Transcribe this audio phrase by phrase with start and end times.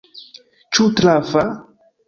[0.77, 1.47] Ĉu trafa?